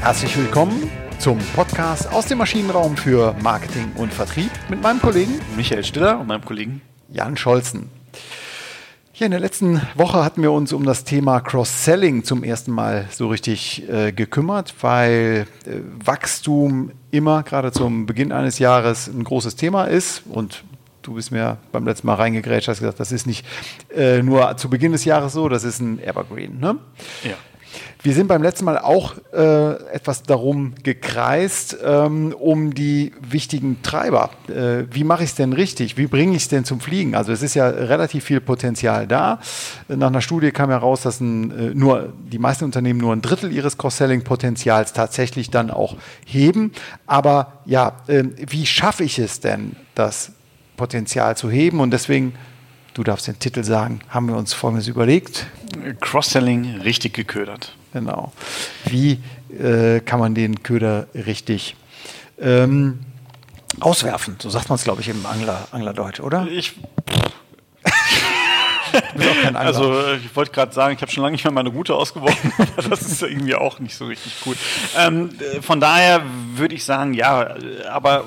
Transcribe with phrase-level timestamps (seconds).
[0.00, 5.84] Herzlich willkommen zum Podcast aus dem Maschinenraum für Marketing und Vertrieb mit meinem Kollegen Michael
[5.84, 6.80] Stiller und meinem Kollegen
[7.10, 7.90] Jan Scholzen.
[9.12, 13.08] Hier in der letzten Woche hatten wir uns um das Thema Cross-Selling zum ersten Mal
[13.10, 19.56] so richtig äh, gekümmert, weil äh, Wachstum immer gerade zum Beginn eines Jahres ein großes
[19.56, 20.64] Thema ist und
[21.02, 23.44] du bist mir beim letzten Mal reingegrätscht, hast gesagt, das ist nicht
[23.94, 26.58] äh, nur zu Beginn des Jahres so, das ist ein Evergreen.
[26.58, 26.78] Ne?
[27.22, 27.34] Ja.
[28.02, 34.30] Wir sind beim letzten Mal auch äh, etwas darum gekreist, ähm, um die wichtigen Treiber.
[34.48, 35.98] Äh, wie mache ich es denn richtig?
[35.98, 37.14] Wie bringe ich es denn zum Fliegen?
[37.14, 39.40] Also es ist ja relativ viel Potenzial da.
[39.88, 43.52] Nach einer Studie kam heraus, dass ein, äh, nur die meisten Unternehmen nur ein Drittel
[43.52, 46.72] ihres Cross-Selling-Potenzials tatsächlich dann auch heben.
[47.06, 50.32] Aber ja, ähm, wie schaffe ich es denn, das
[50.76, 51.80] Potenzial zu heben?
[51.80, 52.34] Und deswegen
[52.94, 55.46] du darfst den Titel sagen, haben wir uns Folgendes überlegt.
[56.00, 57.74] Cross-Selling richtig geködert.
[57.92, 58.32] Genau.
[58.84, 59.20] Wie
[59.58, 61.76] äh, kann man den Köder richtig
[62.40, 63.00] ähm,
[63.80, 64.36] auswerfen?
[64.40, 66.46] So sagt man es, glaube ich, im Angler, Anglerdeutsch, oder?
[66.46, 66.74] Ich.
[69.54, 72.88] also ich wollte gerade sagen, ich habe schon lange nicht mehr meine Route ausgeworfen, aber
[72.88, 74.56] das ist irgendwie auch nicht so richtig cool.
[74.98, 75.30] Ähm,
[75.62, 76.22] von daher
[76.54, 77.54] würde ich sagen, ja,
[77.90, 78.24] aber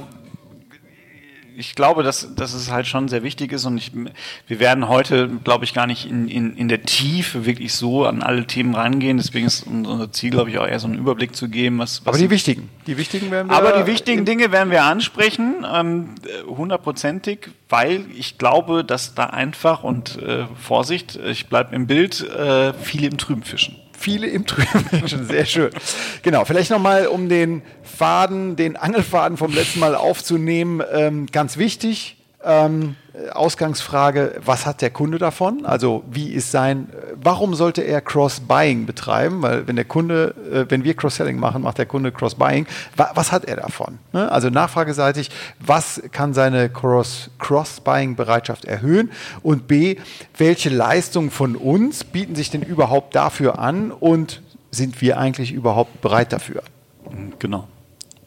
[1.58, 3.92] ich glaube, dass, dass es halt schon sehr wichtig ist und ich,
[4.48, 8.22] wir werden heute, glaube ich, gar nicht in, in, in der Tiefe wirklich so an
[8.24, 9.18] alle Themen rangehen.
[9.18, 11.80] Deswegen ist unser Ziel, glaube ich, auch eher so einen Überblick zu geben.
[11.80, 13.56] Was, was aber die wichtigen, die wichtigen werden wir.
[13.56, 16.16] Aber die wichtigen Dinge werden wir ansprechen, ähm,
[16.48, 22.74] hundertprozentig, weil ich glaube, dass da einfach und äh, Vorsicht, ich bleibe im Bild, äh,
[22.74, 25.26] viele im Trüben fischen viele im Trüben Menschen.
[25.26, 25.72] Sehr schön.
[26.22, 32.18] Genau, vielleicht nochmal, um den Faden, den Angelfaden vom letzten Mal aufzunehmen, ähm, ganz wichtig.
[32.44, 32.96] Ähm,
[33.32, 35.66] Ausgangsfrage, was hat der Kunde davon?
[35.66, 39.44] Also wie ist sein, warum sollte er Cross-Buying betreiben?
[39.44, 42.66] Weil wenn der Kunde, äh, wenn wir Cross-Selling machen, macht der Kunde Cross-Buying.
[42.96, 44.00] Was hat er davon?
[44.14, 44.32] Ne?
[44.32, 49.12] Also nachfrageseitig, was kann seine Cross-Buying-Bereitschaft erhöhen?
[49.44, 49.98] Und B,
[50.38, 56.02] welche Leistungen von uns bieten sich denn überhaupt dafür an und sind wir eigentlich überhaupt
[56.02, 56.64] bereit dafür?
[57.38, 57.68] Genau.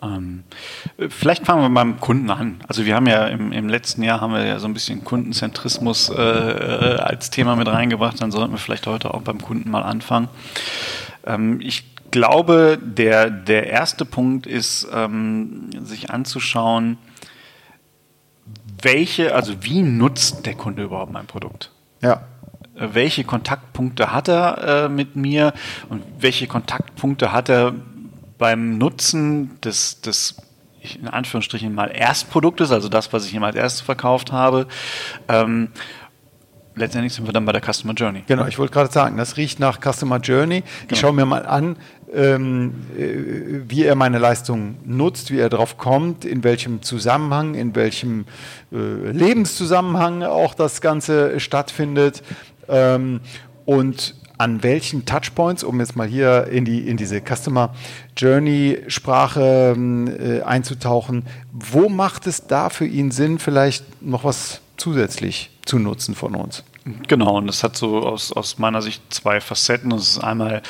[0.06, 0.44] Ähm,
[1.08, 2.60] vielleicht fangen wir beim Kunden an.
[2.68, 6.10] Also wir haben ja im, im, letzten Jahr haben wir ja so ein bisschen Kundenzentrismus
[6.10, 8.20] äh, äh, als Thema mit reingebracht.
[8.20, 10.28] Dann sollten wir vielleicht heute auch beim Kunden mal anfangen.
[11.26, 16.98] Ähm, ich glaube, der, der erste Punkt ist, ähm, sich anzuschauen,
[18.80, 21.70] welche, also wie nutzt der Kunde überhaupt mein Produkt?
[22.02, 22.22] Ja
[22.76, 25.52] äh, welche Kontaktpunkte hat er äh, mit mir
[25.88, 27.74] und welche Kontaktpunkte hat er
[28.38, 30.36] beim Nutzen des, des
[30.94, 34.66] in Anführungsstrichen mal Erstproduktes, also das, was ich ihm als erstes verkauft habe,
[35.28, 35.68] ähm,
[36.76, 38.22] letztendlich sind wir dann bei der Customer Journey.
[38.26, 40.58] Genau, ich wollte gerade sagen, das riecht nach Customer Journey.
[40.82, 41.00] Ich genau.
[41.00, 41.76] schaue mir mal an,
[42.14, 47.74] ähm, äh, wie er meine Leistung nutzt, wie er darauf kommt, in welchem Zusammenhang, in
[47.74, 48.26] welchem
[48.72, 52.22] äh, Lebenszusammenhang auch das Ganze stattfindet.
[52.68, 53.20] Ähm,
[53.64, 57.74] und an welchen Touchpoints, um jetzt mal hier in, die, in diese Customer
[58.16, 65.50] Journey Sprache äh, einzutauchen, wo macht es da für ihn Sinn, vielleicht noch was zusätzlich
[65.64, 66.64] zu nutzen von uns?
[67.08, 69.90] Genau, und das hat so aus, aus meiner Sicht zwei Facetten.
[69.90, 70.62] Das ist einmal,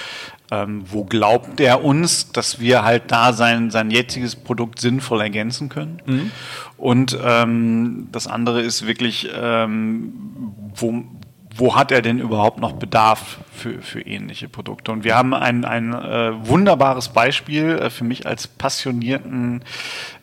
[0.50, 5.69] ähm, wo glaubt er uns, dass wir halt da sein, sein jetziges Produkt sinnvoll ergänzen
[5.69, 6.00] können?
[6.06, 6.31] Mhm.
[6.78, 10.15] Und ähm, das andere ist wirklich, ähm,
[10.75, 11.04] wo,
[11.58, 14.92] wo hat er denn überhaupt noch Bedarf für, für ähnliche Produkte?
[14.92, 19.64] Und wir haben ein, ein äh, wunderbares Beispiel äh, für mich als passionierten,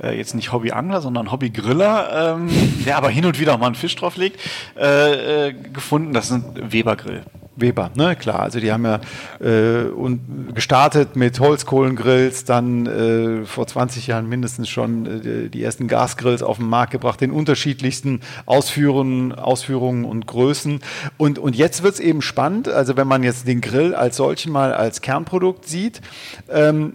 [0.01, 2.49] äh, jetzt nicht Hobbyangler, sondern Hobbygriller, ähm,
[2.85, 4.39] der aber hin und wieder auch mal einen Fisch drauflegt,
[4.77, 6.13] äh, äh, gefunden.
[6.13, 7.23] Das ein Weber-Grill.
[7.55, 8.39] Weber, ne, klar.
[8.39, 8.99] Also die haben ja
[9.39, 15.87] äh, und gestartet mit Holzkohlengrills, dann äh, vor 20 Jahren mindestens schon äh, die ersten
[15.87, 20.79] Gasgrills auf den Markt gebracht, in unterschiedlichsten Ausführungen, Ausführungen und Größen.
[21.17, 24.51] Und, und jetzt wird es eben spannend, also wenn man jetzt den Grill als solchen
[24.51, 26.01] mal als Kernprodukt sieht,
[26.49, 26.93] ähm,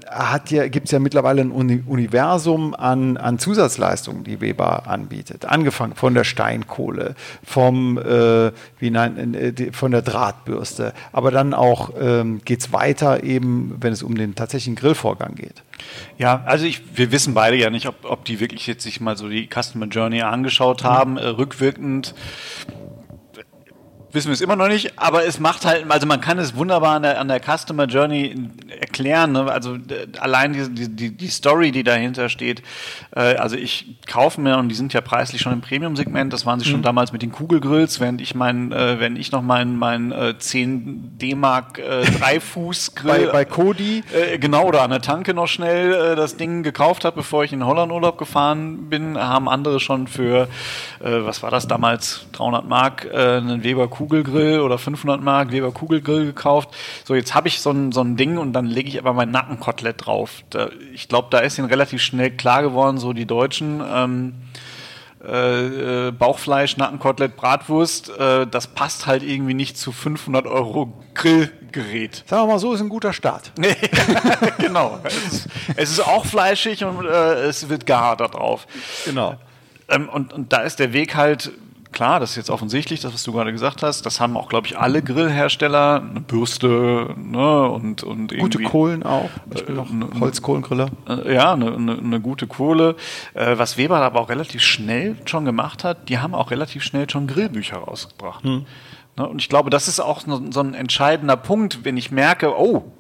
[0.51, 5.45] ja, gibt es ja mittlerweile ein Universum an, an Zusatzleistungen, die Weber anbietet.
[5.45, 8.51] Angefangen von der Steinkohle, vom, äh,
[8.81, 10.95] wie nein, äh, von der Draht Bürste.
[11.13, 15.63] Aber dann auch ähm, geht es weiter, eben wenn es um den tatsächlichen Grillvorgang geht.
[16.17, 19.17] Ja, also ich, wir wissen beide ja nicht, ob, ob die wirklich jetzt sich mal
[19.17, 21.19] so die Customer Journey angeschaut haben, mhm.
[21.19, 22.15] äh, rückwirkend
[24.13, 26.97] wissen wir es immer noch nicht, aber es macht halt, also man kann es wunderbar
[26.97, 28.35] an der, an der Customer Journey
[28.81, 29.33] erklären.
[29.33, 29.51] Ne?
[29.51, 32.63] Also äh, allein die, die, die Story, die dahinter steht.
[33.15, 36.59] Äh, also ich kaufe mir, und die sind ja preislich schon im Premium-Segment, das waren
[36.59, 36.85] sie schon mhm.
[36.85, 41.19] damals mit den Kugelgrills, während ich mein, äh, wenn ich noch mein, mein äh, 10
[41.19, 43.09] D-Mark äh, Dreifuß-Grill.
[43.27, 44.03] bei, bei Cody.
[44.13, 47.53] Äh, genau, oder an der Tanke noch schnell äh, das Ding gekauft habe, bevor ich
[47.53, 50.49] in Holland Urlaub gefahren bin, haben andere schon für,
[51.01, 55.73] äh, was war das damals, 300 Mark, äh, einen Weber Kugelgrill oder 500 Mark Weber
[55.73, 56.71] Kugelgrill gekauft.
[57.05, 59.33] So, jetzt habe ich so ein, so ein Ding und dann lege ich aber mein
[59.33, 60.45] Nackenkotelett drauf.
[60.51, 63.83] Da, ich glaube, da ist ihnen relativ schnell klar geworden, so die Deutschen.
[63.85, 64.35] Ähm,
[65.27, 72.23] äh, äh, Bauchfleisch, Nackenkotelett, Bratwurst, äh, das passt halt irgendwie nicht zu 500 Euro Grillgerät.
[72.25, 73.51] Sagen wir mal so, ist ein guter Start.
[74.59, 75.01] genau.
[75.03, 78.69] Es, es, ist auch fleischig und äh, es wird gar da drauf.
[79.07, 79.35] Genau.
[79.89, 81.51] Ähm, und, und da ist der Weg halt
[81.93, 84.07] klar, das ist jetzt offensichtlich, das, was du gerade gesagt hast.
[84.07, 86.03] Das haben auch, glaube ich, alle Grillhersteller.
[86.03, 89.31] Eine Bürste ne, und, und Gute Kohlen auch.
[89.55, 90.91] Ich bin noch äh, Holzkohlengriller.
[91.09, 92.97] Äh, ja, eine, eine, eine, gute Kohle.
[93.35, 97.09] Äh, was Weber aber auch relativ schnell schon gemacht hat, die haben auch relativ schnell
[97.09, 98.45] schon Grillbücher rausgebracht.
[98.45, 98.67] Hm.
[99.17, 102.93] Ne, und ich glaube, das ist auch so ein entscheidender Punkt, wenn ich merke, oh,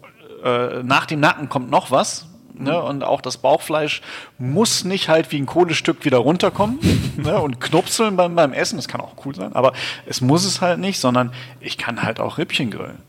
[0.42, 2.26] äh, nach dem Nacken kommt noch was,
[2.58, 2.80] Ne?
[2.82, 4.02] Und auch das Bauchfleisch
[4.38, 6.78] muss nicht halt wie ein Kohlestück wieder runterkommen
[7.16, 7.40] ne?
[7.40, 8.76] und knupseln beim, beim Essen.
[8.76, 9.72] Das kann auch cool sein, aber
[10.06, 13.02] es muss es halt nicht, sondern ich kann halt auch Rippchen grillen.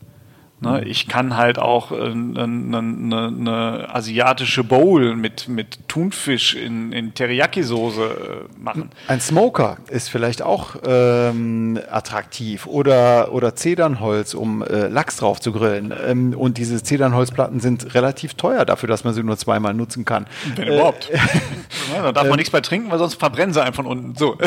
[0.61, 6.53] Ne, ich kann halt auch eine äh, ne, ne, ne asiatische Bowl mit, mit Thunfisch
[6.53, 8.89] in, in Teriyaki-Soße äh, machen.
[9.07, 15.51] Ein Smoker ist vielleicht auch ähm, attraktiv oder, oder Zedernholz, um äh, Lachs drauf zu
[15.51, 15.93] grillen.
[16.05, 20.27] Ähm, und diese Zedernholzplatten sind relativ teuer dafür, dass man sie nur zweimal nutzen kann.
[20.55, 21.09] Wenn äh, überhaupt.
[21.93, 24.15] ja, da darf man nichts bei trinken, weil sonst verbrennen sie einfach von unten.
[24.15, 24.37] So.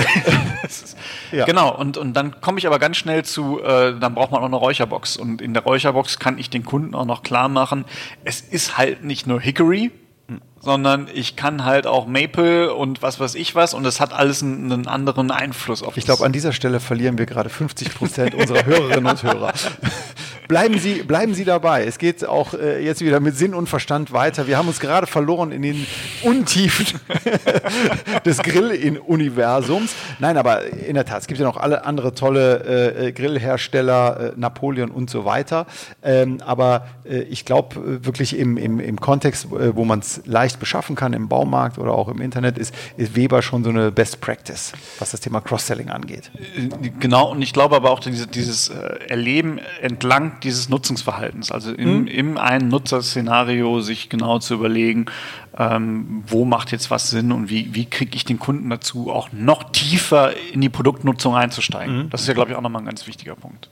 [1.32, 1.47] ja.
[1.47, 4.47] Genau, und, und dann komme ich aber ganz schnell zu, äh, dann braucht man auch
[4.47, 5.17] eine Räucherbox.
[5.17, 7.84] Und in der Räucherbox Dropbox kann ich den Kunden auch noch klar machen,
[8.25, 9.90] es ist halt nicht nur Hickory,
[10.60, 14.43] sondern ich kann halt auch Maple und was weiß ich was und es hat alles
[14.43, 18.34] einen, einen anderen Einfluss auf Ich glaube, an dieser Stelle verlieren wir gerade 50 Prozent
[18.34, 19.52] unserer Hörerinnen und Hörer.
[20.49, 21.85] bleiben Sie, bleiben Sie dabei.
[21.85, 24.47] Es geht auch äh, jetzt wieder mit Sinn und Verstand weiter.
[24.47, 25.87] Wir haben uns gerade verloren in den
[26.23, 27.00] Untiefen
[28.25, 29.94] des Grill-Universums.
[30.19, 34.33] Nein, aber in der Tat, es gibt ja noch alle andere tolle äh, Grillhersteller, äh,
[34.37, 35.67] Napoleon und so weiter.
[36.03, 40.23] Ähm, aber äh, ich glaube äh, wirklich im, im, im Kontext, äh, wo man es
[40.27, 43.93] leicht beschaffen kann, im Baumarkt oder auch im Internet, ist, ist Weber schon so eine
[43.93, 46.31] Best Practice, was das Thema Cross-Selling angeht.
[47.00, 51.50] Genau, und ich glaube aber auch diese, dieses Erleben entlang dieses Nutzungsverhaltens.
[51.52, 52.06] Also in, mhm.
[52.06, 55.06] in einem Nutzerszenario sich genau zu überlegen,
[55.56, 59.31] ähm, wo macht jetzt was Sinn und wie, wie kriege ich den Kunden dazu, auch
[59.32, 62.05] noch tiefer in die Produktnutzung einzusteigen.
[62.05, 62.11] Mhm.
[62.11, 63.69] Das ist ja, glaube ich, auch nochmal ein ganz wichtiger Punkt.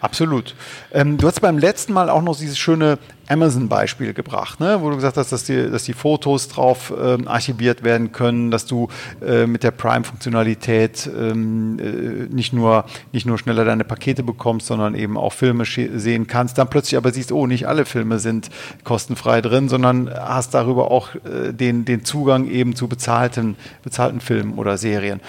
[0.00, 0.54] Absolut.
[0.92, 2.98] Ähm, du hast beim letzten Mal auch noch dieses schöne
[3.30, 4.78] Amazon-Beispiel gebracht, ne?
[4.80, 8.66] wo du gesagt hast, dass die, dass die Fotos drauf ähm, archiviert werden können, dass
[8.66, 8.88] du
[9.24, 14.96] äh, mit der Prime-Funktionalität ähm, äh, nicht, nur, nicht nur schneller deine Pakete bekommst, sondern
[14.96, 16.58] eben auch Filme sehen kannst.
[16.58, 18.50] Dann plötzlich aber siehst, oh, nicht alle Filme sind
[18.82, 24.54] kostenfrei drin, sondern hast darüber auch äh, den, den Zugang eben zu bezahlten, bezahlten Filmen
[24.54, 25.20] oder Serien.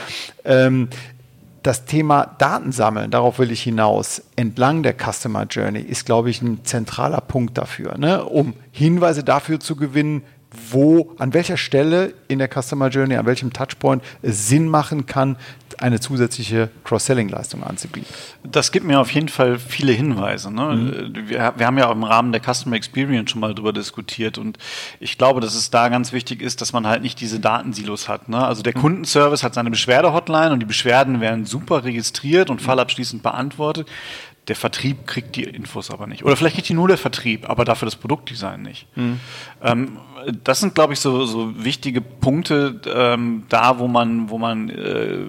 [0.44, 0.88] Ähm,
[1.64, 6.66] das Thema Datensammeln, darauf will ich hinaus, entlang der Customer Journey ist, glaube ich, ein
[6.66, 8.24] zentraler Punkt dafür, ne?
[8.24, 10.24] um Hinweise dafür zu gewinnen,
[10.70, 15.38] wo, an welcher Stelle in der Customer Journey, an welchem Touchpoint es Sinn machen kann,
[15.82, 18.14] eine zusätzliche Cross-Selling-Leistung anzubieten.
[18.44, 20.52] Das gibt mir auf jeden Fall viele Hinweise.
[20.54, 20.64] Ne?
[20.64, 21.30] Mhm.
[21.30, 24.58] Wir, wir, haben ja auch im Rahmen der Customer Experience schon mal darüber diskutiert und
[25.00, 28.30] ich glaube, dass es da ganz wichtig ist, dass man halt nicht diese Datensilos hat.
[28.30, 28.46] Ne?
[28.46, 28.82] Also der mhm.
[28.82, 32.66] Kundenservice hat seine Beschwerde-Hotline und die Beschwerden werden super registriert und mhm.
[32.66, 33.88] fallabschließend beantwortet.
[34.48, 36.26] Der Vertrieb kriegt die Infos aber nicht.
[36.26, 38.88] Oder vielleicht kriegt die nur der Vertrieb, aber dafür das Produktdesign nicht.
[38.98, 39.20] Mhm.
[39.62, 39.98] Ähm,
[40.44, 45.20] das sind, glaube ich, so, so wichtige Punkte ähm, da, wo man, wo man äh,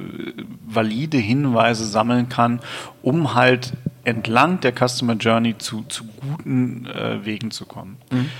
[0.66, 2.60] valide Hinweise sammeln kann,
[3.02, 7.98] um halt entlang der Customer Journey zu, zu guten äh, Wegen zu kommen.
[8.10, 8.30] Mhm.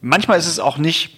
[0.00, 1.16] Manchmal ist es auch nicht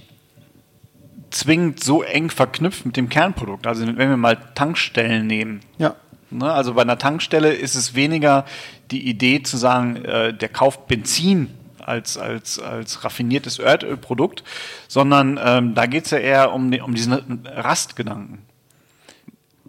[1.30, 3.66] zwingend so eng verknüpft mit dem Kernprodukt.
[3.66, 5.60] Also wenn wir mal Tankstellen nehmen.
[5.76, 5.94] Ja.
[6.30, 8.44] Ne, also bei einer Tankstelle ist es weniger
[8.90, 14.44] die Idee zu sagen, äh, der kauft Benzin als, als, als raffiniertes Erdölprodukt,
[14.88, 18.47] sondern ähm, da geht es ja eher um, um diesen Rastgedanken.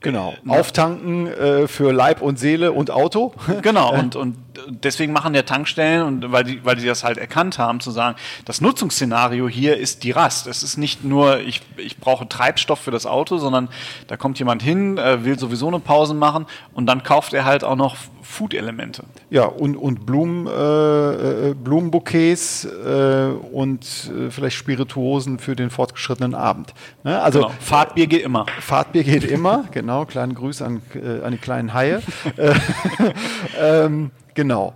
[0.01, 0.34] Genau.
[0.48, 3.34] Auftanken äh, für Leib und Seele und Auto.
[3.62, 3.94] Genau.
[3.94, 4.36] Und, und
[4.68, 8.15] deswegen machen ja Tankstellen und weil die, weil die das halt erkannt haben, zu sagen,
[8.46, 10.48] das Nutzungsszenario hier ist die Rast.
[10.48, 13.70] Es ist nicht nur, ich, ich brauche Treibstoff für das Auto, sondern
[14.08, 17.63] da kommt jemand hin, äh, will sowieso eine Pause machen und dann kauft er halt
[17.63, 19.03] auch noch Food-Elemente.
[19.32, 23.82] Ja, und, und Blumen, äh, äh Blumenbouquets äh, und
[24.15, 26.74] äh, vielleicht Spirituosen für den fortgeschrittenen Abend.
[27.03, 27.20] Ne?
[27.20, 27.53] Also genau.
[27.60, 28.46] Fahrtbier geht immer.
[28.60, 29.88] Fahrtbier geht immer, genau.
[30.05, 32.01] Kleinen Grüß an, äh, an die kleinen Haie.
[33.60, 34.74] ähm, genau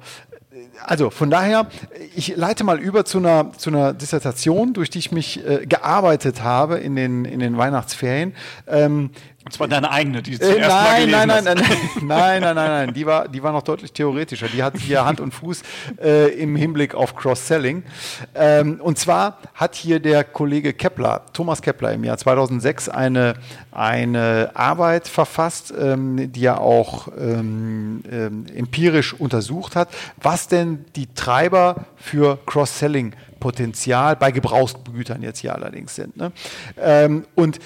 [0.86, 1.68] also von daher,
[2.16, 6.44] ich leite mal über zu einer, zu einer Dissertation, durch die ich mich äh, gearbeitet
[6.44, 8.34] habe in den, in den Weihnachtsferien.
[8.68, 9.12] Ähm,
[9.46, 12.42] und zwar deine eigene, die du äh, zuerst nein, mal nein, nein, nein, nein, nein,
[12.42, 14.48] nein, nein, nein, die war, die war noch deutlich theoretischer.
[14.48, 15.64] Die hat hier Hand und Fuß
[16.02, 17.84] äh, im Hinblick auf Cross-Selling.
[18.36, 23.34] Ähm, und zwar hat hier der Kollege Kepler, Thomas Kepler, im Jahr 2006 eine,
[23.72, 29.90] eine Arbeit verfasst, ähm, die er auch ähm, ähm, empirisch untersucht hat,
[30.22, 36.16] was denn die Treiber für Cross-Selling Potenzial bei Gebrauchsgütern jetzt hier allerdings sind.
[36.16, 36.32] Ne?
[36.78, 37.60] Ähm, und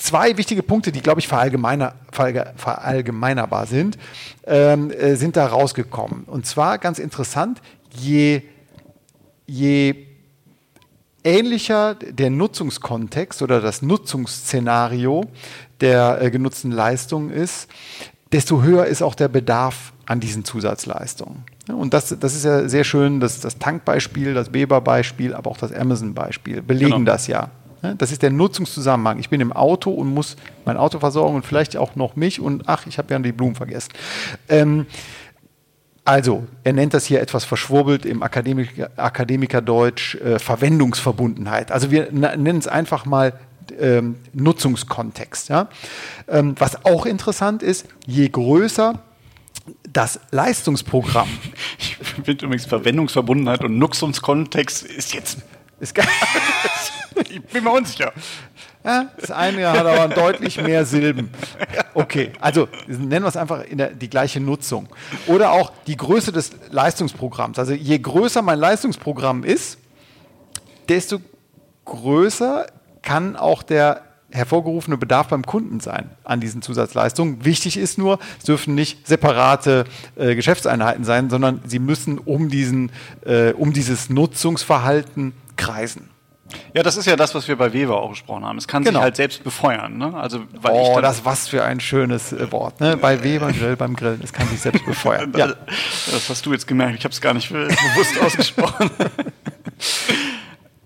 [0.00, 3.98] zwei wichtige Punkte, die, glaube ich, verallgemeiner, verallgemeinerbar sind,
[4.46, 6.24] ähm, äh, sind da rausgekommen.
[6.24, 8.42] Und zwar ganz interessant, je,
[9.46, 10.06] je
[11.22, 15.24] ähnlicher der Nutzungskontext oder das Nutzungsszenario
[15.80, 17.68] der äh, genutzten Leistung ist,
[18.32, 21.44] desto höher ist auch der Bedarf an diesen Zusatzleistungen.
[21.68, 25.72] Und das, das ist ja sehr schön, das, das Tankbeispiel, das Weber-Beispiel, aber auch das
[25.72, 27.04] Amazon-Beispiel belegen genau.
[27.04, 27.50] das ja.
[27.82, 27.94] Ne?
[27.96, 29.18] Das ist der Nutzungszusammenhang.
[29.18, 32.68] Ich bin im Auto und muss mein Auto versorgen und vielleicht auch noch mich und
[32.68, 33.90] ach, ich habe ja die Blumen vergessen.
[34.48, 34.86] Ähm,
[36.04, 41.70] also, er nennt das hier etwas verschwurbelt im Akademiker, Akademikerdeutsch äh, Verwendungsverbundenheit.
[41.70, 43.34] Also wir nennen es einfach mal
[43.78, 45.50] ähm, Nutzungskontext.
[45.50, 45.68] Ja?
[46.26, 48.98] Ähm, was auch interessant ist, je größer
[49.92, 51.28] das Leistungsprogramm.
[51.78, 55.38] Ich finde übrigens Verwendungsverbundenheit und Nutzungskontext ist jetzt.
[55.80, 55.96] Ist
[57.30, 58.12] ich bin mir unsicher.
[58.84, 61.30] Ja, das eine hat aber deutlich mehr Silben.
[61.92, 64.88] Okay, also nennen wir es einfach in der, die gleiche Nutzung.
[65.26, 67.58] Oder auch die Größe des Leistungsprogramms.
[67.58, 69.78] Also je größer mein Leistungsprogramm ist,
[70.88, 71.20] desto
[71.84, 72.66] größer
[73.02, 77.44] kann auch der hervorgerufene Bedarf beim Kunden sein an diesen Zusatzleistungen.
[77.44, 79.84] Wichtig ist nur, es dürfen nicht separate
[80.16, 82.92] äh, Geschäftseinheiten sein, sondern sie müssen um, diesen,
[83.24, 86.08] äh, um dieses Nutzungsverhalten kreisen.
[86.74, 88.58] Ja, das ist ja das, was wir bei Weber auch gesprochen haben.
[88.58, 88.98] Es kann genau.
[88.98, 89.98] sich halt selbst befeuern.
[89.98, 90.14] Ne?
[90.14, 92.80] Also, weil oh, ich das was für ein schönes äh, Wort.
[92.80, 92.96] Ne?
[92.96, 95.32] Bei Weber Grill beim Grillen, es kann sich selbst befeuern.
[95.36, 95.48] ja.
[95.48, 96.96] Das hast du jetzt gemerkt.
[96.98, 98.90] Ich habe es gar nicht bewusst ausgesprochen.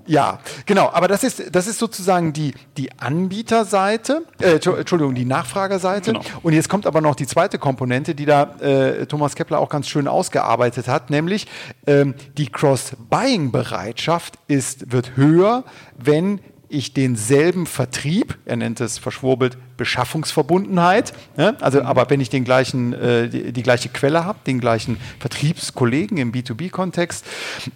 [0.07, 0.91] Ja, genau.
[0.93, 6.13] Aber das ist, das ist sozusagen die, die Anbieterseite, äh, Entschuldigung, die Nachfragerseite.
[6.13, 6.25] Genau.
[6.43, 9.89] Und jetzt kommt aber noch die zweite Komponente, die da äh, Thomas Kepler auch ganz
[9.89, 11.47] schön ausgearbeitet hat, nämlich
[11.87, 15.65] ähm, die Cross-Buying-Bereitschaft ist, wird höher,
[15.97, 16.41] wenn
[16.75, 21.57] ich denselben Vertrieb, er nennt es verschwurbelt Beschaffungsverbundenheit, ne?
[21.61, 21.87] also mhm.
[21.87, 26.33] aber wenn ich den gleichen, äh, die, die, gleiche Quelle habe, den gleichen Vertriebskollegen im
[26.33, 27.25] B2B-Kontext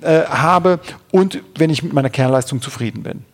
[0.00, 3.24] äh, habe und wenn ich mit meiner Kernleistung zufrieden bin.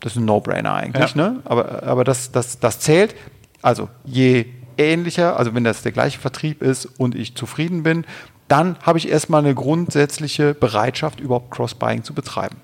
[0.00, 1.30] Das ist ein No-Brainer eigentlich, ja.
[1.30, 1.40] ne?
[1.44, 3.14] aber, aber das, das, das zählt.
[3.62, 8.04] Also je ähnlicher, also wenn das der gleiche Vertrieb ist und ich zufrieden bin,
[8.46, 12.56] dann habe ich erstmal eine grundsätzliche Bereitschaft, überhaupt Cross-Buying zu betreiben.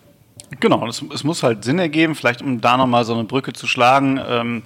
[0.61, 3.67] Genau, es, es, muss halt Sinn ergeben, vielleicht um da nochmal so eine Brücke zu
[3.67, 4.63] schlagen, ähm,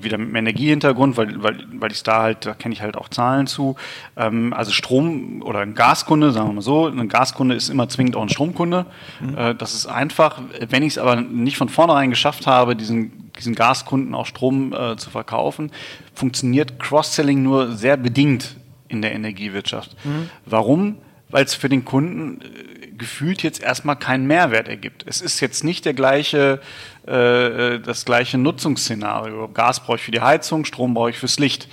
[0.00, 3.08] wieder mit dem Energiehintergrund, weil, weil, weil ich da halt, da kenne ich halt auch
[3.08, 3.76] Zahlen zu.
[4.16, 8.16] Ähm, also Strom oder ein Gaskunde, sagen wir mal so, ein Gaskunde ist immer zwingend
[8.16, 8.86] auch ein Stromkunde.
[9.20, 9.38] Mhm.
[9.38, 10.40] Äh, das ist einfach.
[10.68, 14.96] Wenn ich es aber nicht von vornherein geschafft habe, diesen, diesen Gaskunden auch Strom äh,
[14.96, 15.70] zu verkaufen,
[16.14, 18.56] funktioniert Cross-Selling nur sehr bedingt
[18.88, 19.96] in der Energiewirtschaft.
[20.04, 20.30] Mhm.
[20.46, 20.98] Warum?
[21.30, 25.04] Weil es für den Kunden äh, gefühlt jetzt erstmal keinen Mehrwert ergibt.
[25.06, 26.60] Es ist jetzt nicht der gleiche,
[27.06, 29.48] äh, das gleiche Nutzungsszenario.
[29.48, 31.68] Gas brauche ich für die Heizung, Strom brauche ich fürs Licht.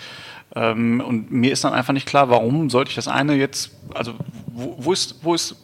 [0.55, 4.13] Ähm, und mir ist dann einfach nicht klar, warum sollte ich das eine jetzt, also
[4.47, 5.55] wo, wo ist, wo ist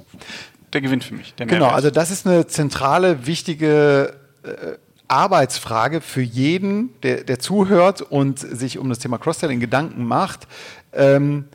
[0.74, 1.36] der Gewinn für mich?
[1.36, 8.40] genau, also das ist eine zentrale, wichtige äh, Arbeitsfrage für jeden, der, der zuhört und
[8.40, 10.48] sich um das Thema Cross-Selling Gedanken macht.
[10.94, 11.46] Ähm,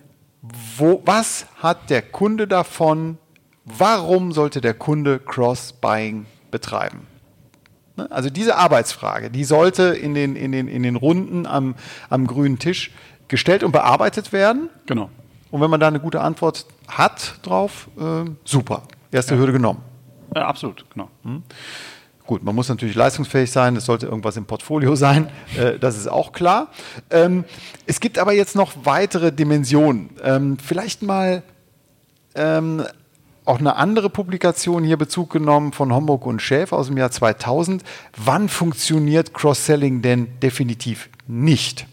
[0.77, 3.19] wo, was hat der Kunde davon,
[3.65, 7.07] warum sollte der Kunde Cross-Buying betreiben?
[7.97, 8.11] Ne?
[8.11, 11.75] Also diese Arbeitsfrage, die sollte in den, in den, in den Runden am,
[12.09, 12.91] am grünen Tisch
[13.29, 14.69] gestellt und bearbeitet werden.
[14.87, 15.11] Genau.
[15.51, 18.83] Und wenn man da eine gute Antwort hat drauf, äh, super.
[19.11, 19.41] Erste ja.
[19.41, 19.83] Hürde genommen.
[20.35, 21.09] Ja, absolut, genau.
[21.25, 21.43] Hm?
[22.25, 25.29] Gut, man muss natürlich leistungsfähig sein, es sollte irgendwas im Portfolio sein,
[25.59, 26.69] äh, das ist auch klar.
[27.11, 27.45] Ähm,
[27.87, 30.11] es gibt aber jetzt noch weitere Dimensionen.
[30.23, 31.43] Ähm, vielleicht mal
[32.35, 32.85] ähm,
[33.45, 37.83] auch eine andere Publikation hier Bezug genommen von Homburg und Schäfer aus dem Jahr 2000.
[38.17, 41.87] Wann funktioniert Cross-Selling denn definitiv nicht?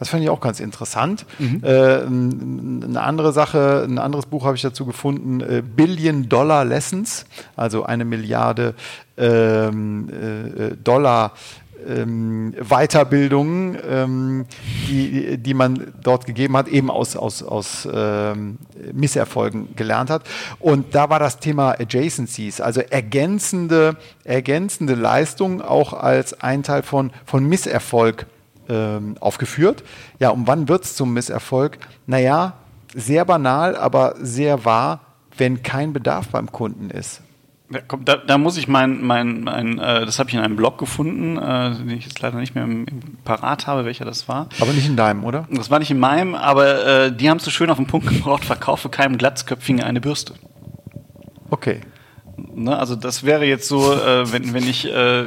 [0.00, 1.26] Das fand ich auch ganz interessant.
[1.38, 1.62] Mhm.
[1.62, 7.26] Äh, eine andere Sache, ein anderes Buch habe ich dazu gefunden, äh, Billion Dollar Lessons,
[7.54, 8.74] also eine Milliarde
[9.18, 11.34] ähm, äh, Dollar
[11.88, 14.46] ähm, Weiterbildungen, ähm,
[14.88, 18.58] die, die man dort gegeben hat, eben aus, aus, aus ähm,
[18.92, 20.22] Misserfolgen gelernt hat.
[20.58, 27.10] Und da war das Thema Adjacencies, also ergänzende, ergänzende Leistungen auch als ein Teil von,
[27.24, 28.26] von Misserfolg
[28.68, 29.82] ähm, aufgeführt.
[30.18, 31.78] Ja, und wann wird es zum Misserfolg?
[32.06, 32.54] Naja,
[32.94, 35.00] sehr banal, aber sehr wahr,
[35.36, 37.22] wenn kein Bedarf beim Kunden ist.
[37.72, 40.56] Ja, komm, da, da, muss ich mein, mein, mein äh, das habe ich in einem
[40.56, 44.26] Blog gefunden, äh, den ich jetzt leider nicht mehr im, im, Parat habe, welcher das
[44.28, 44.48] war.
[44.60, 45.46] Aber nicht in deinem, oder?
[45.50, 48.08] Das war nicht in meinem, aber äh, die haben es so schön auf den Punkt
[48.08, 50.34] gebracht, verkaufe keinem Glatzköpfigen eine Bürste.
[51.50, 51.80] Okay.
[52.54, 55.26] Ne, also das wäre jetzt so, äh, wenn, wenn ich äh,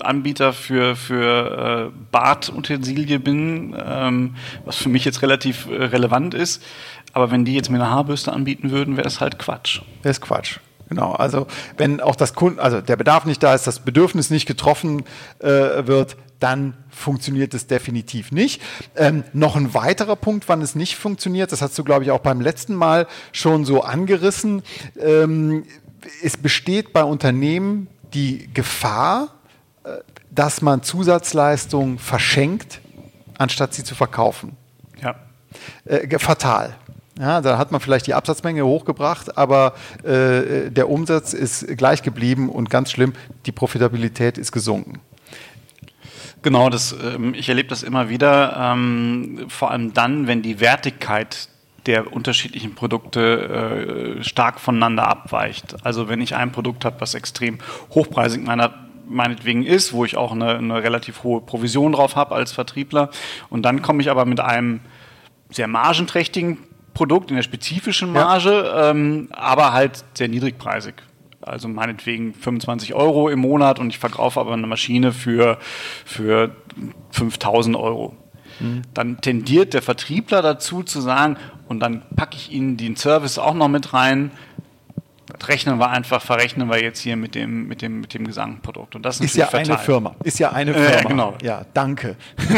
[0.00, 6.62] Anbieter für, für äh, Bartutensilie bin, ähm, was für mich jetzt relativ äh, relevant ist.
[7.14, 9.80] Aber wenn die jetzt mir eine Haarbürste anbieten würden, wäre das halt Quatsch.
[10.02, 10.58] Das ist Quatsch.
[10.88, 14.46] Genau, also wenn auch das Kunden, also der Bedarf nicht da ist, das Bedürfnis nicht
[14.46, 15.04] getroffen
[15.40, 18.62] äh, wird, dann funktioniert es definitiv nicht.
[18.96, 22.20] Ähm, noch ein weiterer Punkt, wann es nicht funktioniert, das hast du, glaube ich, auch
[22.20, 24.62] beim letzten Mal schon so angerissen.
[24.98, 25.64] Ähm,
[26.22, 29.28] es besteht bei Unternehmen die Gefahr,
[30.30, 32.80] dass man Zusatzleistungen verschenkt,
[33.38, 34.56] anstatt sie zu verkaufen.
[35.02, 35.16] Ja.
[35.84, 36.76] Äh, fatal.
[37.18, 42.48] Ja, da hat man vielleicht die Absatzmenge hochgebracht, aber äh, der Umsatz ist gleich geblieben
[42.48, 43.12] und ganz schlimm,
[43.46, 45.00] die Profitabilität ist gesunken.
[46.42, 51.48] Genau, das, ähm, ich erlebe das immer wieder, ähm, vor allem dann, wenn die Wertigkeit
[51.86, 55.74] der unterschiedlichen Produkte äh, stark voneinander abweicht.
[55.84, 57.58] Also wenn ich ein Produkt habe, was extrem
[57.90, 58.74] hochpreisig meiner
[59.08, 63.08] meinetwegen ist, wo ich auch eine, eine relativ hohe Provision drauf habe als Vertriebler.
[63.48, 64.80] Und dann komme ich aber mit einem
[65.48, 66.58] sehr margenträchtigen
[66.98, 68.90] Produkt in der spezifischen Marge, ja.
[68.90, 70.94] ähm, aber halt sehr niedrigpreisig.
[71.40, 75.58] Also meinetwegen 25 Euro im Monat und ich verkaufe aber eine Maschine für,
[76.04, 76.56] für
[77.12, 78.16] 5000 Euro.
[78.58, 78.82] Mhm.
[78.94, 81.36] Dann tendiert der Vertriebler dazu zu sagen,
[81.68, 84.32] und dann packe ich Ihnen den Service auch noch mit rein,
[85.46, 88.96] rechnen wir einfach, verrechnen wir jetzt hier mit dem, mit dem, mit dem Gesamtprodukt.
[88.96, 89.66] Und das ist, ist ja fatal.
[89.66, 90.14] eine Firma.
[90.24, 90.88] Ist ja eine Firma.
[90.88, 91.34] Äh, genau.
[91.42, 92.16] Ja, danke.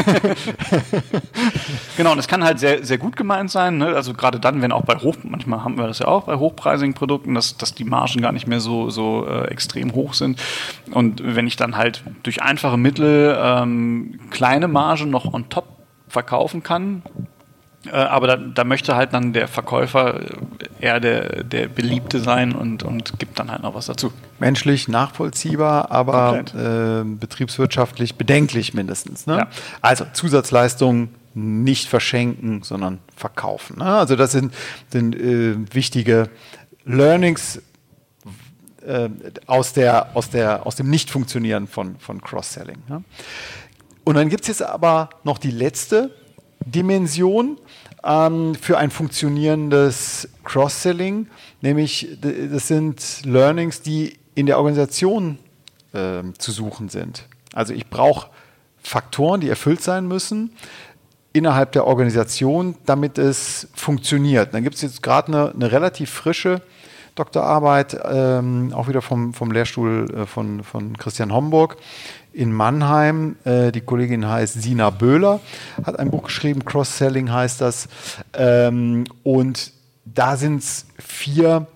[1.96, 3.78] genau, und es kann halt sehr, sehr gut gemeint sein.
[3.78, 3.88] Ne?
[3.88, 6.94] Also gerade dann, wenn auch bei Hoch, manchmal haben wir das ja auch bei hochpreisigen
[6.94, 10.40] Produkten, dass, dass die Margen gar nicht mehr so, so äh, extrem hoch sind.
[10.92, 15.66] Und wenn ich dann halt durch einfache Mittel ähm, kleine Margen noch on top
[16.08, 17.29] verkaufen kann, äh,
[17.88, 20.20] aber da, da, möchte halt dann der Verkäufer
[20.80, 24.12] eher der, der Beliebte sein und, und gibt dann halt noch was dazu.
[24.38, 29.26] Menschlich nachvollziehbar, aber äh, betriebswirtschaftlich bedenklich mindestens.
[29.26, 29.38] Ne?
[29.38, 29.48] Ja.
[29.80, 33.78] Also Zusatzleistungen nicht verschenken, sondern verkaufen.
[33.78, 33.86] Ne?
[33.86, 34.52] Also das sind,
[34.90, 36.28] sind äh, wichtige
[36.84, 37.62] Learnings
[38.86, 39.08] äh,
[39.46, 42.82] aus, der, aus, der, aus dem Nicht-Funktionieren von, von Cross-Selling.
[42.88, 43.04] Ne?
[44.04, 46.10] Und dann gibt es jetzt aber noch die letzte
[46.64, 47.58] Dimension
[48.04, 51.26] ähm, für ein funktionierendes Cross-Selling,
[51.60, 55.38] nämlich das sind Learnings, die in der Organisation
[55.92, 57.26] äh, zu suchen sind.
[57.52, 58.30] Also ich brauche
[58.82, 60.52] Faktoren, die erfüllt sein müssen
[61.32, 64.52] innerhalb der Organisation, damit es funktioniert.
[64.54, 66.62] Dann gibt es jetzt gerade eine, eine, relativ frische
[67.20, 71.76] Doktorarbeit, ähm, auch wieder vom, vom Lehrstuhl äh, von, von Christian Homburg,
[72.32, 73.36] in Mannheim.
[73.44, 75.40] Äh, die Kollegin heißt Sina Böhler,
[75.84, 77.88] hat ein Buch geschrieben, Cross-Selling heißt das.
[78.32, 79.72] Ähm, und
[80.06, 81.66] da sind es vier,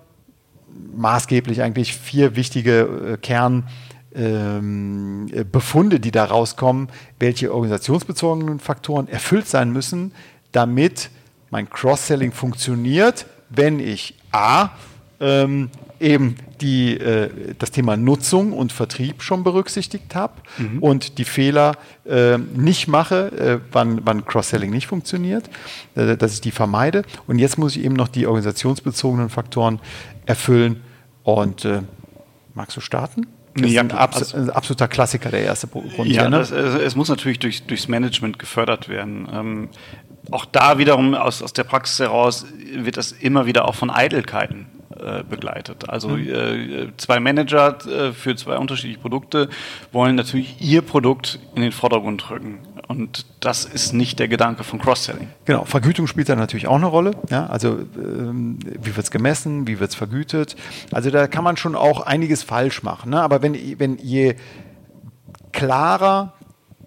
[0.97, 3.69] maßgeblich eigentlich vier wichtige äh, Kern.
[4.17, 10.13] Ähm, Befunde, die da rauskommen, welche organisationsbezogenen Faktoren erfüllt sein müssen,
[10.53, 11.11] damit
[11.51, 14.71] mein Cross-Selling funktioniert, wenn ich A,
[15.25, 20.79] ähm, eben die, äh, das Thema Nutzung und Vertrieb schon berücksichtigt habe mhm.
[20.81, 25.49] und die Fehler äh, nicht mache, äh, wann, wann Cross-Selling nicht funktioniert,
[25.95, 27.03] äh, dass ich die vermeide.
[27.27, 29.81] Und jetzt muss ich eben noch die organisationsbezogenen Faktoren
[30.27, 30.83] erfüllen.
[31.23, 31.81] Und äh,
[32.55, 33.27] magst du starten?
[33.57, 36.11] Das ja, ist ein, abs also, absoluter Klassiker, der erste Grund.
[36.11, 36.39] Ja, ne?
[36.39, 39.29] das, es muss natürlich durch, durchs Management gefördert werden.
[39.33, 39.69] Ähm,
[40.31, 44.67] auch da wiederum aus, aus der Praxis heraus wird das immer wieder auch von Eitelkeiten
[45.05, 45.89] äh, begleitet.
[45.89, 46.29] Also mhm.
[46.29, 49.49] äh, zwei Manager äh, für zwei unterschiedliche Produkte
[49.93, 52.59] wollen natürlich ihr Produkt in den Vordergrund drücken.
[52.89, 55.29] Und das ist nicht der Gedanke von Cross-Selling.
[55.45, 57.13] Genau, Vergütung spielt da natürlich auch eine Rolle.
[57.31, 60.57] Ja, also ähm, wie wird es gemessen, wie wird es vergütet.
[60.93, 63.11] Also da kann man schon auch einiges falsch machen.
[63.11, 63.21] Ne?
[63.21, 64.37] Aber wenn, wenn je
[65.53, 66.33] klarer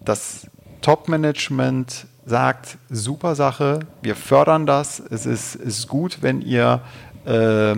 [0.02, 0.48] das
[0.82, 6.82] Top-Management sagt, super Sache, wir fördern das, es ist, es ist gut, wenn ihr
[7.26, 7.76] äh,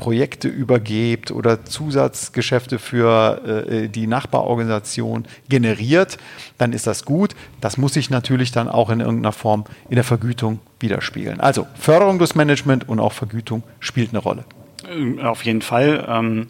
[0.00, 6.16] Projekte übergebt oder Zusatzgeschäfte für äh, die Nachbarorganisation generiert,
[6.56, 7.36] dann ist das gut.
[7.60, 11.38] Das muss sich natürlich dann auch in irgendeiner Form in der Vergütung widerspiegeln.
[11.38, 14.44] Also Förderung des Management und auch Vergütung spielt eine Rolle.
[15.22, 16.06] Auf jeden Fall.
[16.08, 16.48] Ähm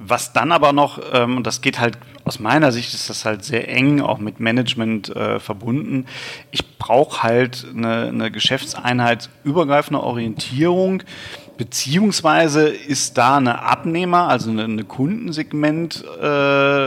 [0.00, 3.68] was dann aber noch, ähm, das geht halt aus meiner Sicht ist das halt sehr
[3.68, 6.06] eng auch mit Management äh, verbunden.
[6.52, 11.02] Ich brauche halt eine, eine Geschäftseinheit übergreifende Orientierung,
[11.58, 16.24] beziehungsweise ist da eine Abnehmer, also eine, eine Kundensegment äh,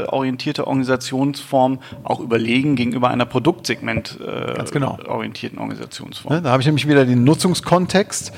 [0.05, 4.97] orientierte Organisationsform auch überlegen gegenüber einer Produktsegment äh, genau.
[5.05, 6.35] orientierten Organisationsform.
[6.35, 8.31] Ne, da habe ich nämlich wieder den Nutzungskontext.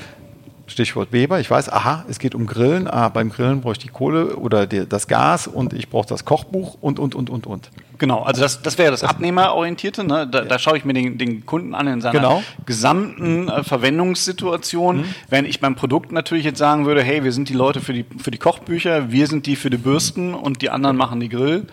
[0.66, 1.40] Stichwort Weber.
[1.40, 2.88] Ich weiß, aha, es geht um Grillen.
[2.88, 6.24] Ah, beim Grillen brauche ich die Kohle oder die, das Gas und ich brauche das
[6.24, 7.70] Kochbuch und, und, und, und, und.
[7.98, 10.04] Genau, also das, das wäre das Abnehmerorientierte.
[10.04, 10.26] Ne?
[10.26, 10.44] Da, ja.
[10.46, 12.42] da schaue ich mir den, den Kunden an in seiner genau.
[12.64, 14.98] gesamten äh, Verwendungssituation.
[14.98, 15.14] Mhm.
[15.28, 18.06] Wenn ich beim Produkt natürlich jetzt sagen würde, hey, wir sind die Leute für die,
[18.18, 21.66] für die Kochbücher, wir sind die für die Bürsten und die anderen machen die Grill.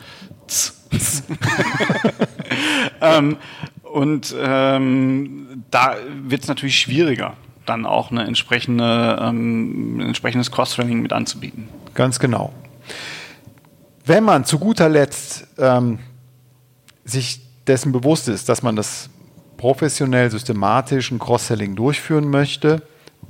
[3.01, 3.38] ähm,
[3.84, 11.02] und ähm, da wird es natürlich schwieriger dann auch eine entsprechende, ähm, ein entsprechendes Cross-Training
[11.02, 11.69] mit anzubieten.
[11.93, 12.52] Ganz genau.
[14.06, 16.00] Wenn man zu guter Letzt ähm,
[17.06, 19.10] sich dessen bewusst ist, dass man das
[19.58, 22.82] professionell, systematisch ein Cross-Selling durchführen möchte,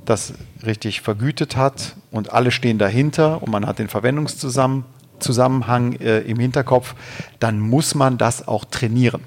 [0.04, 6.38] das richtig vergütet hat und alle stehen dahinter und man hat den Verwendungszusammenhang äh, im
[6.38, 6.94] Hinterkopf,
[7.38, 9.20] dann muss man das auch trainieren.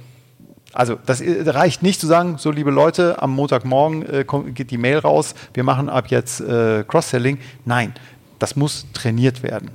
[0.76, 5.00] Also das reicht nicht zu sagen, so liebe Leute, am Montagmorgen äh, geht die Mail
[5.00, 7.40] raus, wir machen ab jetzt äh, Cross-Selling.
[7.64, 7.94] Nein,
[8.40, 9.72] das muss trainiert werden.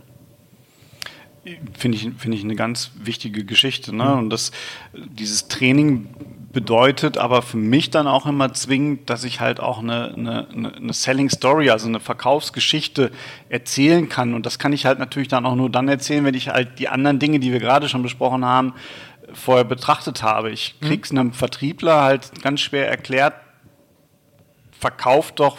[1.73, 3.97] Finde ich, finde ich eine ganz wichtige Geschichte.
[3.97, 4.05] Ne?
[4.05, 4.19] Mhm.
[4.19, 4.53] Und das,
[4.93, 6.09] dieses Training
[6.53, 10.93] bedeutet aber für mich dann auch immer zwingend, dass ich halt auch eine, eine, eine
[10.93, 13.11] Selling Story, also eine Verkaufsgeschichte
[13.49, 14.35] erzählen kann.
[14.35, 16.89] Und das kann ich halt natürlich dann auch nur dann erzählen, wenn ich halt die
[16.89, 18.75] anderen Dinge, die wir gerade schon besprochen haben,
[19.35, 20.51] vorher betrachtet habe.
[20.51, 20.87] Ich mhm.
[20.87, 23.35] krieg's einem Vertriebler halt ganz schwer erklärt,
[24.79, 25.59] verkauf doch,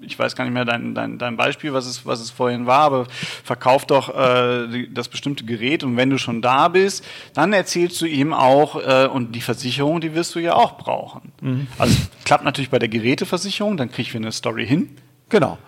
[0.00, 2.80] ich weiß gar nicht mehr dein, dein, dein Beispiel, was es, was es vorhin war,
[2.80, 3.06] aber
[3.44, 8.06] verkauf doch äh, das bestimmte Gerät und wenn du schon da bist, dann erzählst du
[8.06, 11.32] ihm auch, äh, und die Versicherung, die wirst du ja auch brauchen.
[11.40, 11.66] Mhm.
[11.78, 14.96] Also klappt natürlich bei der Geräteversicherung, dann kriegen wir eine Story hin.
[15.28, 15.58] Genau.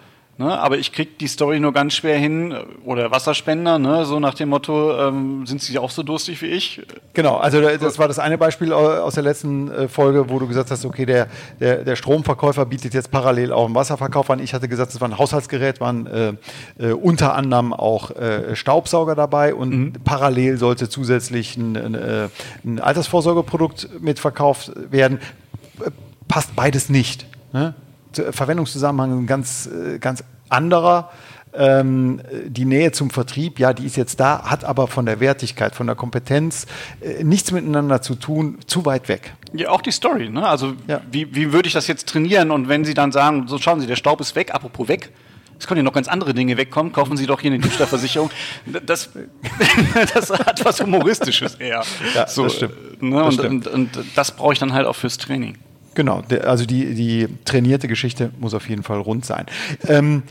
[0.41, 4.35] Ne, aber ich krieg die Story nur ganz schwer hin, oder Wasserspender, ne, so nach
[4.35, 6.81] dem Motto, ähm, sind sie auch so durstig wie ich?
[7.13, 10.71] Genau, also das war das eine Beispiel aus der letzten äh, Folge, wo du gesagt
[10.71, 11.27] hast, okay, der,
[11.59, 14.39] der, der Stromverkäufer bietet jetzt parallel auch einen Wasserverkauf an.
[14.39, 16.35] Ich hatte gesagt, es war ein Haushaltsgerät, waren äh,
[16.79, 19.93] äh, unter anderem auch äh, Staubsauger dabei und mhm.
[20.05, 22.29] parallel sollte zusätzlich ein, ein, äh,
[22.65, 25.19] ein Altersvorsorgeprodukt mitverkauft werden.
[26.29, 27.27] Passt beides nicht.
[27.53, 27.75] Ne?
[28.13, 31.11] Verwendungszusammenhang ein ganz, äh, ganz anderer.
[31.55, 35.75] Ähm, die Nähe zum Vertrieb, ja, die ist jetzt da, hat aber von der Wertigkeit,
[35.75, 36.67] von der Kompetenz
[37.01, 39.33] äh, nichts miteinander zu tun, zu weit weg.
[39.55, 40.47] Ja, auch die Story, ne?
[40.47, 41.01] Also ja.
[41.11, 42.51] wie, wie würde ich das jetzt trainieren?
[42.51, 45.11] Und wenn Sie dann sagen, so schauen Sie, der Staub ist weg, apropos weg,
[45.59, 46.93] es können ja noch ganz andere Dinge wegkommen.
[46.93, 48.31] Kaufen Sie doch hier eine Diebstahlversicherung.
[48.87, 49.11] Das,
[50.15, 51.83] das hat was Humoristisches eher.
[52.15, 53.03] Ja, so, das stimmt.
[53.03, 53.17] Ne?
[53.17, 53.67] Das und, stimmt.
[53.67, 55.57] Und, und, das brauche ich dann halt auch fürs Training.
[55.99, 59.47] Genau, also die, die trainierte Geschichte muss auf jeden Fall rund sein.
[59.89, 60.23] Ähm,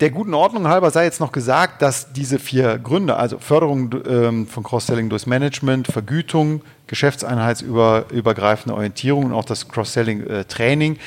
[0.00, 4.46] der guten Ordnung halber sei jetzt noch gesagt, dass diese vier Gründe, also Förderung ähm,
[4.46, 10.98] von Cross-Selling durchs Management, Vergütung, geschäftseinheitsübergreifende Orientierung und auch das Cross-Selling-Training, äh,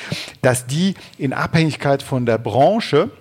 [0.41, 3.11] dass die in Abhängigkeit von der Branche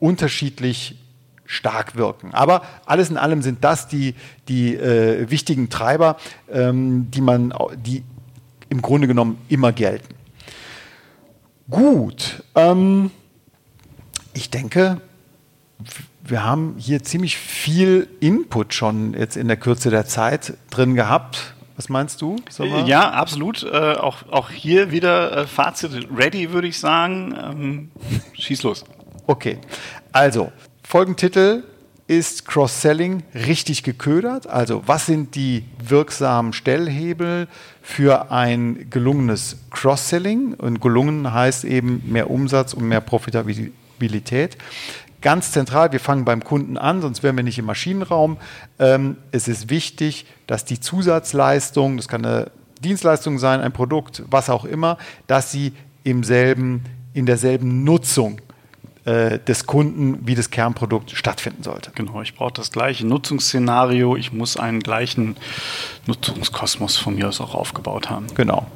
[0.00, 0.98] unterschiedlich
[1.46, 2.34] stark wirken.
[2.34, 4.14] Aber alles in allem sind das die,
[4.48, 6.18] die äh, wichtigen Treiber,
[6.52, 8.04] ähm, die man, die
[8.68, 10.16] im Grunde genommen immer gelten.
[11.70, 12.42] Gut.
[12.54, 13.10] Ähm,
[14.34, 15.00] ich denke,
[16.22, 21.54] wir haben hier ziemlich viel Input schon jetzt in der Kürze der Zeit drin gehabt.
[21.76, 22.36] Was meinst du?
[22.48, 22.86] Sommer?
[22.86, 23.62] Ja, absolut.
[23.62, 27.34] Äh, auch, auch hier wieder äh, Fazit ready, würde ich sagen.
[27.38, 27.90] Ähm,
[28.32, 28.84] schieß los.
[29.26, 29.58] Okay.
[30.12, 30.52] Also,
[30.82, 31.64] Folgentitel
[32.08, 34.46] ist Cross-Selling richtig geködert?
[34.46, 37.48] Also was sind die wirksamen Stellhebel
[37.82, 40.54] für ein gelungenes Cross-Selling?
[40.54, 44.56] Und gelungen heißt eben mehr Umsatz und mehr Profitabilität.
[45.20, 48.36] ganz zentral, wir fangen beim Kunden an, sonst wären wir nicht im Maschinenraum.
[48.78, 52.52] Ähm, es ist wichtig, dass die Zusatzleistung, das kann eine
[52.84, 55.72] Dienstleistung sein, ein Produkt, was auch immer, dass sie
[56.04, 58.40] im selben, in derselben Nutzung
[59.06, 61.92] äh, des Kunden wie das Kernprodukt stattfinden sollte.
[61.94, 65.36] Genau, ich brauche das gleiche Nutzungsszenario, ich muss einen gleichen
[66.06, 68.26] Nutzungskosmos von mir aus auch aufgebaut haben.
[68.34, 68.66] Genau.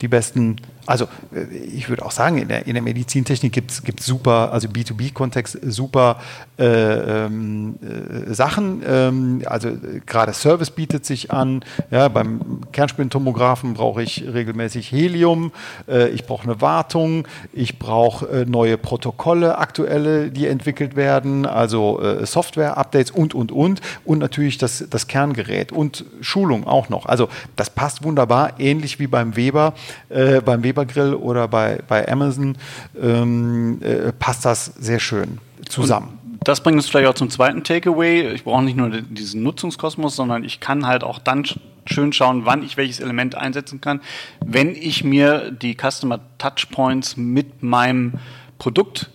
[0.00, 4.06] Die besten also äh, ich würde auch sagen, in der, in der Medizintechnik gibt es
[4.06, 6.20] super, also B2B-Kontext, super
[6.58, 8.82] äh, ähm, äh, Sachen.
[8.86, 9.70] Ähm, also
[10.06, 11.64] gerade Service bietet sich an.
[11.90, 15.52] Ja, beim Kernspintomographen brauche ich regelmäßig Helium,
[15.88, 22.00] äh, ich brauche eine Wartung, ich brauche äh, neue Protokolle, aktuelle, die entwickelt werden, also
[22.00, 23.80] äh, Software-Updates und, und, und.
[24.04, 27.06] Und natürlich das, das Kerngerät und Schulung auch noch.
[27.06, 29.74] Also das passt wunderbar, ähnlich wie beim Weber.
[30.08, 32.56] beim Weber Weber oder bei, bei Amazon
[33.00, 36.18] ähm, äh, passt das sehr schön zusammen.
[36.22, 38.32] Und das bringt uns vielleicht auch zum zweiten Takeaway.
[38.32, 41.44] Ich brauche nicht nur diesen Nutzungskosmos, sondern ich kann halt auch dann
[41.86, 44.00] schön schauen, wann ich welches Element einsetzen kann,
[44.44, 48.14] wenn ich mir die Customer Touchpoints mit meinem
[48.58, 49.10] Produkt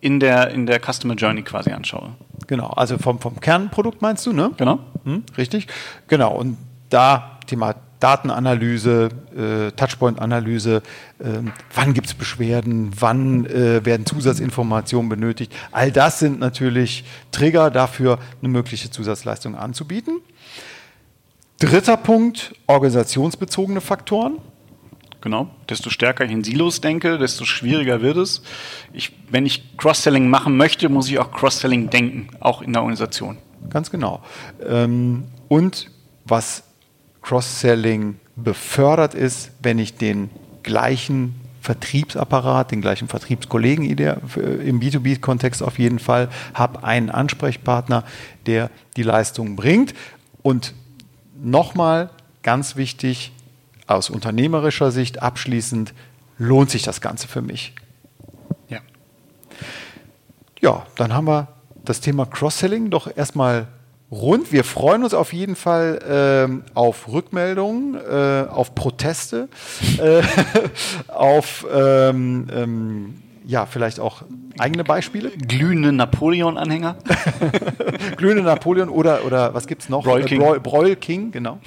[0.00, 2.14] in der, in der Customer Journey quasi anschaue.
[2.46, 4.50] Genau, also vom, vom Kernprodukt meinst du, ne?
[4.56, 4.80] Genau.
[5.04, 5.66] Hm, richtig.
[6.08, 6.56] Genau, und
[6.88, 10.82] da Thema Datenanalyse, äh, Touchpoint-Analyse,
[11.18, 11.24] äh,
[11.74, 15.52] wann gibt es Beschwerden, wann äh, werden Zusatzinformationen benötigt.
[15.70, 20.20] All das sind natürlich Trigger dafür, eine mögliche Zusatzleistung anzubieten.
[21.58, 24.38] Dritter Punkt, organisationsbezogene Faktoren.
[25.20, 25.50] Genau.
[25.68, 28.42] Desto stärker ich in Silos denke, desto schwieriger wird es.
[28.94, 33.36] Ich, wenn ich Cross-Selling machen möchte, muss ich auch Cross-Selling denken, auch in der Organisation.
[33.68, 34.22] Ganz genau.
[34.66, 35.90] Ähm, und
[36.24, 36.62] was
[37.22, 40.30] Cross-Selling befördert ist, wenn ich den
[40.62, 48.04] gleichen Vertriebsapparat, den gleichen Vertriebskollegen im B2B-Kontext auf jeden Fall, habe einen Ansprechpartner,
[48.46, 49.92] der die Leistung bringt.
[50.42, 50.74] Und
[51.38, 52.10] nochmal
[52.42, 53.32] ganz wichtig,
[53.86, 55.92] aus unternehmerischer Sicht abschließend,
[56.38, 57.74] lohnt sich das Ganze für mich?
[58.68, 58.80] Ja.
[60.60, 61.48] Ja, dann haben wir
[61.84, 63.68] das Thema Cross-Selling doch erstmal
[64.10, 64.52] rund.
[64.52, 69.48] Wir freuen uns auf jeden Fall ähm, auf Rückmeldungen, äh, auf Proteste,
[69.98, 70.22] äh,
[71.08, 73.14] auf ähm, ähm,
[73.46, 74.22] ja, vielleicht auch
[74.58, 75.30] eigene Beispiele.
[75.30, 76.96] Glühende Napoleon-Anhänger.
[78.16, 80.04] Glühende Napoleon oder, oder was gibt es noch?
[80.04, 80.40] Broil King.
[80.40, 81.58] Broil, Broil King, genau.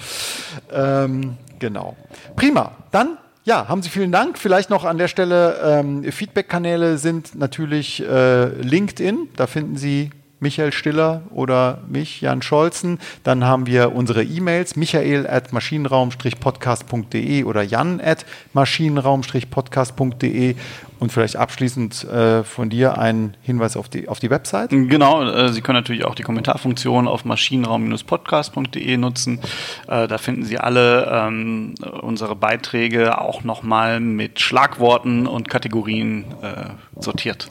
[0.71, 1.97] Ähm, genau.
[2.35, 2.71] Prima.
[2.91, 4.37] Dann ja, haben Sie vielen Dank.
[4.37, 9.29] Vielleicht noch an der Stelle, ähm, Feedback-Kanäle sind natürlich äh, LinkedIn.
[9.35, 10.11] Da finden Sie
[10.43, 12.99] Michael Stiller oder mich, Jan Scholzen.
[13.23, 20.55] Dann haben wir unsere E-Mails, michael at maschinenraum-podcast.de oder jan at maschinenraum-podcast.de
[20.99, 24.69] und vielleicht abschließend äh, von dir ein Hinweis auf die, auf die Website.
[24.69, 29.39] Genau, äh, Sie können natürlich auch die Kommentarfunktion auf maschinenraum-podcast.de nutzen.
[29.87, 36.69] Äh, da finden Sie alle ähm, unsere Beiträge auch nochmal mit Schlagworten und Kategorien äh,
[36.99, 37.49] sortiert.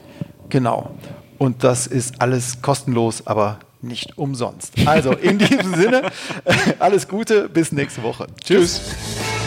[0.48, 0.94] Genau.
[1.42, 4.74] Und das ist alles kostenlos, aber nicht umsonst.
[4.87, 6.12] Also in diesem Sinne,
[6.78, 8.28] alles Gute, bis nächste Woche.
[8.44, 8.81] Tschüss.
[8.81, 9.41] Tschüss.